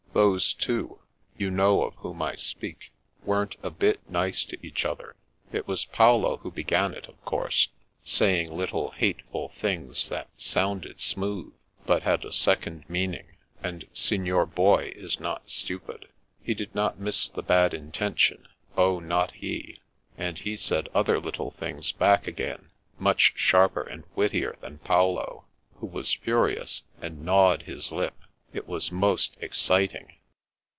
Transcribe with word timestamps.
"Those 0.21 0.51
two— 0.53 0.99
you 1.37 1.49
know 1.49 1.83
of 1.83 1.93
whom 1.95 2.21
I 2.21 2.35
speak— 2.35 2.91
^weren't 3.25 3.55
a 3.63 3.69
bit 3.69 4.07
nice 4.09 4.43
to 4.43 4.57
each 4.61 4.83
other. 4.83 5.15
It 5.53 5.69
was 5.69 5.85
Paolo 5.85 6.35
who 6.37 6.51
began 6.51 6.93
it, 6.93 7.07
of 7.07 7.23
course, 7.23 7.69
sa)ring 8.03 8.51
little, 8.51 8.91
hateful 8.91 9.53
things 9.55 10.09
that 10.09 10.27
sounded 10.35 10.99
smooth, 10.99 11.53
but 11.85 12.03
had 12.03 12.25
a 12.25 12.33
second 12.33 12.89
mean 12.89 13.13
ing; 13.13 13.27
and 13.63 13.87
Signor 13.93 14.45
Boy 14.45 14.91
is 14.97 15.21
not 15.21 15.49
stupid. 15.49 16.09
He 16.43 16.53
did 16.55 16.75
not 16.75 16.99
miss 16.99 17.29
the 17.29 17.41
bad 17.41 17.73
intention, 17.73 18.49
oh, 18.75 18.99
not 18.99 19.31
he, 19.35 19.79
and 20.17 20.37
he 20.39 20.57
said 20.57 20.89
other 20.93 21.21
little 21.21 21.51
things 21.51 21.93
back 21.93 22.27
again, 22.27 22.69
much 22.99 23.31
sharper 23.37 23.81
and 23.83 24.03
wittier 24.17 24.57
than 24.59 24.79
Paolo, 24.79 25.45
who 25.75 25.87
was 25.87 26.13
furious, 26.13 26.83
and 27.01 27.23
gnawed 27.23 27.61
his 27.63 27.93
lip. 27.93 28.13
It 28.53 28.67
was 28.67 28.91
most 28.91 29.37
exciting." 29.39 30.17